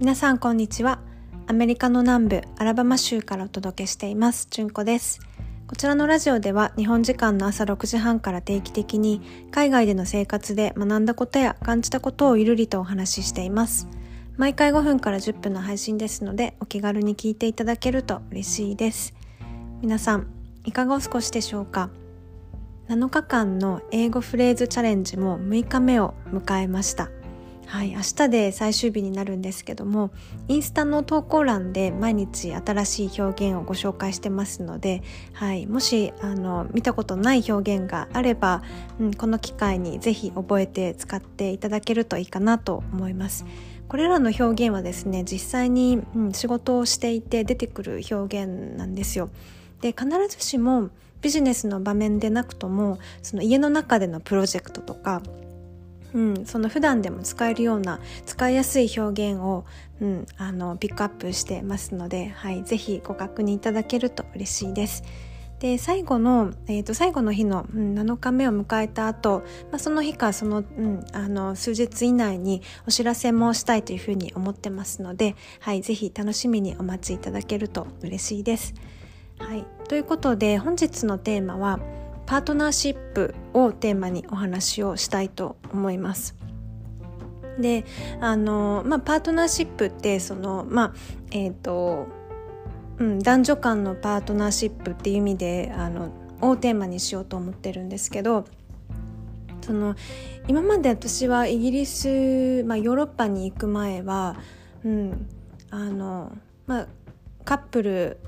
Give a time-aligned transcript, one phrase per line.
[0.00, 0.98] 皆さんこんにちは。
[1.46, 4.48] アメリカの南部アラバマ州からお届けしています。
[4.50, 5.20] じゅんこです。
[5.68, 9.22] こちらのラジオでは日本時間の朝6時半から定期的に
[9.52, 13.86] 海外での生活で学んだことや感じたことをゆるりとお話ししています。
[14.36, 19.14] 毎回5分から10分の配信ですのでお気軽に聞いていただけると嬉しいです。
[19.80, 20.26] 皆さん
[20.64, 21.88] いかがお過ごしでしょうか
[22.88, 27.10] ？7日間の英語フレーズチャレンジも6日目を迎えました。
[27.66, 30.10] はい、明日で最終日になるんですけども
[30.48, 38.62] インスタの投稿欄で毎日新しい表現をご紹介してますので、はい、もしあの見たことない表現があれば、
[39.00, 43.44] うん、この機会にぜひ覚えて使っていただけるといいかなと思います。
[43.88, 49.30] これらの表現はですね実際に、うん、仕事をしていて出てくる表現なんですよ。
[49.80, 55.22] で必ずしもビジネスの場面でなくともその家の中でのプロジェクトとか
[56.14, 59.64] うん、その普段でも使えるような使いやすい表現を、
[60.00, 65.02] うん、あのピックアップしてますので、はい、ぜひご確認いただけると嬉しいです。
[65.58, 78.74] で最後の、えーと、最後の日の、うん、7日目を迎えた後、まあその日かその,、うん、あの数日以内にお知らせもしたいというふうに思ってますので、はい、ぜひ楽しみにお待ちいただけると嬉しいです。
[79.38, 81.80] はい、ということで本日のテーマは
[82.26, 86.34] 「パートナーシップをテーマにお話をしたいと思います。
[87.58, 87.84] で
[88.20, 90.94] あの、まあ、パートナーシップってそのまあ
[91.30, 92.08] えっ、ー、と、
[92.98, 98.44] うん、男女間のパートナーシップっていう意味であのをテーマにしようと思ってるんですけど
[99.60, 99.94] その
[100.46, 104.36] 今まで私はイギリス、まあ、ヨーロッパに行く前は、
[104.84, 105.26] うん
[105.70, 106.86] あのまあ、
[107.44, 108.18] カップル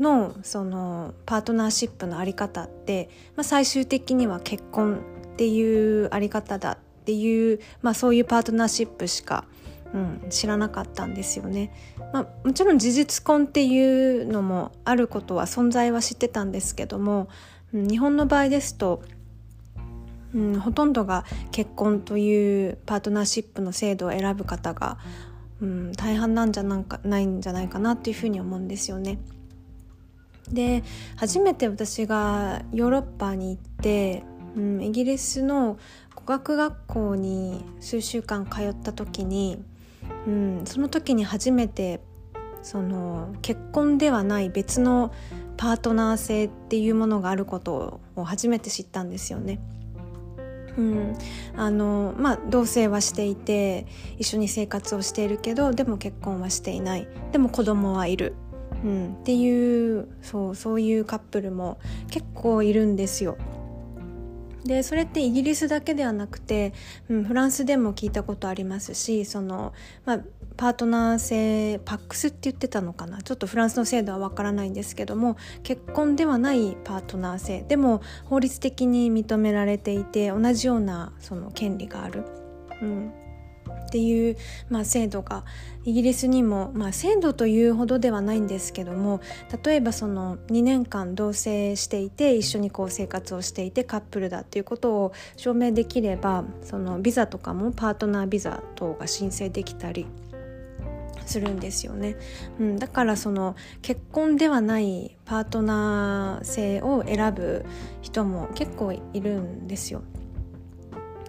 [0.00, 5.00] のそのパートナーシップの在り方って、まあ、最終的には結婚
[5.34, 9.44] っていう在り方だっていう、まあ、そういうパートナーシップしか、
[9.94, 11.72] うん、知らなかったんですよね。
[12.12, 17.28] まあ、もちろん事実婚っていうのもあることは存在は知ってたんですけども、
[17.72, 19.02] うん、日本の場合ですと
[20.34, 24.98] うん、ほとんどが結婚というパートナーシップの制度を選ぶ方が、
[25.60, 29.18] うん、大半なんじゃなんかないんじゃないかなっていうふうに思うんですよね。
[30.52, 30.82] で
[31.16, 34.24] 初めて私がヨーロッパに行って、
[34.56, 35.78] うん、イギリスの
[36.14, 39.62] 語学学校に数週間通った時に、
[40.26, 42.00] うん、その時に初めて
[42.62, 45.12] その結婚ではない別の
[45.56, 49.60] パートナー性っていうものがあることを初めて知ったんですよね。
[50.78, 51.16] うん
[51.56, 53.86] あのまあ、同棲はしていて
[54.18, 58.34] 一緒に生活をしているけどでも結婚はしていないでも子供はいる
[58.84, 61.78] うん、っていうそうそういうカップルも
[62.10, 63.36] 結構いるんですよ。
[64.64, 66.74] でそれってイギリスだけではなくて、
[67.08, 69.72] うん、フランスでも聞いたことありますしその、
[70.04, 70.20] まあ、
[70.58, 73.22] パートナー制パックスって言ってたのかな？
[73.22, 82.24] ちょっとフランスの制度はわからないんですけども結婚ではないパートナー制でも法律的に認められていて同じようなその権利がある。
[82.82, 83.12] うん
[83.90, 84.36] っていう、
[84.68, 85.44] まあ、制度が
[85.84, 89.20] イギリスにも、まあ、制度というほどではないんですけども
[89.64, 100.06] 例えばその2年間同棲していて一緒にこう生活をしていてカップルだっていうことを証明できればそのビザとかもパートナービザ等が申請できたり
[101.26, 102.16] するんですよね、
[102.60, 107.64] うん、だからその結婚ではないパートナー性を選ぶ
[108.02, 110.02] 人も結構いるんですよ。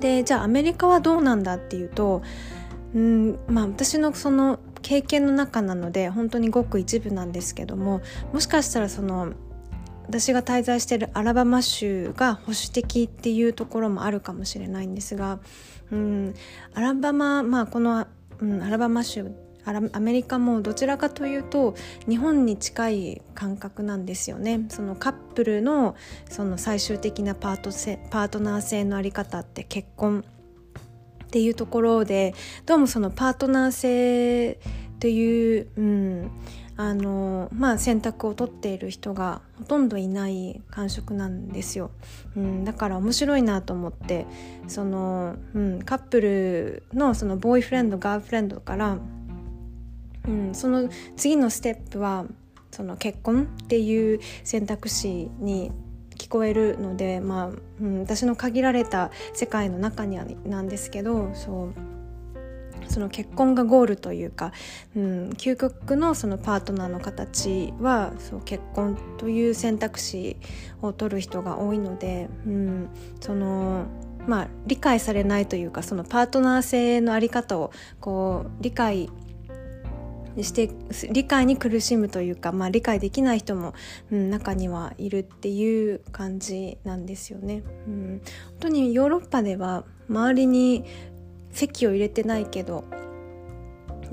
[0.00, 2.22] でじゃあアメリカはどうなんだっていうと
[2.94, 8.00] うんまあ私のその経験の中なので本当にごく一部なんですけども
[8.32, 9.32] もしかしたらその
[10.06, 15.40] 私が滞在しているアラバマ州が保守的っていうところもあるかもしれないんですが、
[15.90, 16.34] うん、
[16.74, 18.06] アラバマ、まあ、この、
[18.38, 19.32] うん、アラバマ州
[19.66, 21.74] アメリカもどちらかというと
[22.08, 24.64] 日本に近い感覚なんですよね。
[24.68, 25.96] そのカップルの
[26.28, 27.70] その最終的なパート
[28.10, 30.24] パートナー性のあり方って結婚
[31.24, 32.34] っていうところで
[32.64, 34.60] どうもそのパートナー性
[35.00, 36.30] という、うん
[36.78, 41.90] あのまあ、選択を取っている人がほとんどいない感触なんですよ、
[42.36, 44.26] うん、だから面白いなと思って
[44.68, 48.98] その、うん、カップルのそのボーイフレンドガーフレンドから
[50.26, 52.26] うん、その次のステップは
[52.70, 55.72] その結婚っていう選択肢に
[56.16, 57.50] 聞こえるので、まあ
[57.80, 61.74] うん、私の限られた世界の中にはなんですけどそう
[62.88, 64.52] その結婚がゴールというか、
[64.94, 70.36] うん、究極のそのパートナーの形はそう結婚という選択肢
[70.82, 72.88] を取る人が多いので、うん、
[73.20, 73.86] その
[74.26, 79.10] まあ理解されないというかそのパートナー性の在り方をこう理解
[80.44, 80.70] して
[81.10, 83.74] 理解に苦しむというか、まあ、理解できない人も、
[84.10, 87.62] うん、中にはいるっていう感じなんですよね。
[87.86, 90.84] うん、本当にヨーロッパでは周りに
[91.52, 92.84] 籍を入れてないけど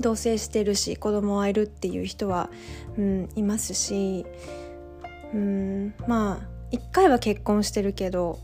[0.00, 2.50] 同棲してるし子供はいるっていう人は、
[2.96, 4.26] うん、いますし、
[5.32, 8.38] うん、まあ一回は結婚してるけど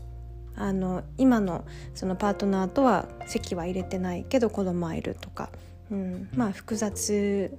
[0.55, 5.49] あの今のそのパートナーとは籍は入れてないけど子供はいるとか、
[5.91, 7.55] うん、まあ複雑。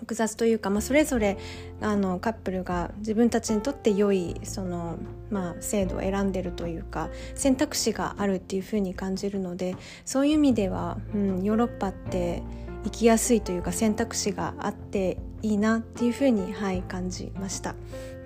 [0.00, 1.38] 複雑というか、まあ、それぞれ
[1.80, 4.98] あのカップルが自分たちにとって良いその、
[5.30, 12.42] まあ、制度を選んでるというか選択肢があるっていうふうに感じるのでそういう意味では、うん、ヨーロッパって
[12.84, 17.74] 生きやすいというか選択肢があっていいなっていうふうに、はい、感じました。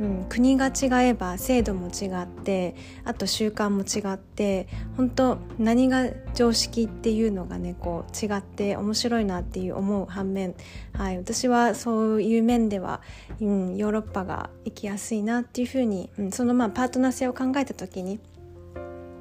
[0.00, 10.54] うん、国が違えば制度も違ってあと習慣も違って本当何が常識っていうのがねこう違って面白いなっていう思う反面、
[10.92, 13.00] はい、私はそういう面では、
[13.40, 18.20] うん、ヨーロッパが生きやすいなっていうふうに、うん、そのまあパートナー性を考えた時に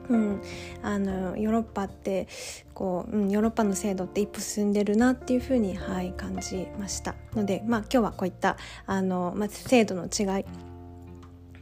[0.10, 0.42] うん、
[0.84, 2.28] あのヨーロッパって
[2.74, 10.46] こう、うん、ヨーロッパの制度って一歩進んでるなっていうふうに、はい、感じましたので、まあ、今日はこういったあの、まあ、制度の違い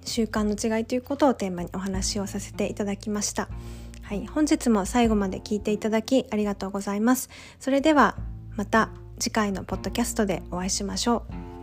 [0.06, 3.50] 習慣の違いということをテーマにお話をさせていただきました。
[4.04, 7.30] はい、本日も最後まで聞いていただきありがとうございます。
[7.60, 8.16] それでは
[8.56, 8.90] また
[9.20, 11.55] 次回のポッドキャストでお会いしましょう。